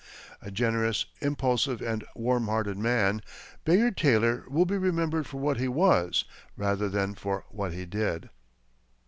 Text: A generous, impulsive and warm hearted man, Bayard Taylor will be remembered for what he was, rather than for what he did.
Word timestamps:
A 0.41 0.49
generous, 0.49 1.05
impulsive 1.21 1.79
and 1.79 2.03
warm 2.15 2.47
hearted 2.47 2.75
man, 2.75 3.21
Bayard 3.65 3.97
Taylor 3.97 4.45
will 4.49 4.65
be 4.65 4.75
remembered 4.75 5.27
for 5.27 5.37
what 5.39 5.57
he 5.59 5.67
was, 5.67 6.25
rather 6.57 6.89
than 6.89 7.13
for 7.13 7.45
what 7.49 7.71
he 7.73 7.85
did. 7.85 8.31